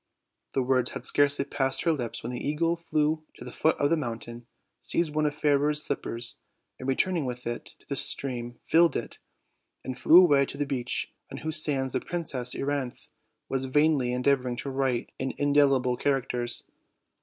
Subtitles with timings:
[0.53, 3.91] The words had scarcely passed her lips when the eagle flew to the foot of
[3.91, 4.47] the mountain,
[4.79, 6.37] seized one of Fairer's slippers,
[6.79, 9.19] and, returning with if to the stream, filled it,
[9.85, 13.09] arid flew away to the beach, on whose sands the Princess Euryanthe
[13.47, 16.63] was vainly endeavoring to write in indelible characters.